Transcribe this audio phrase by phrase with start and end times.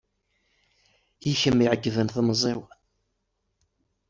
[1.29, 2.61] I kem i iɛegben temẓi-w.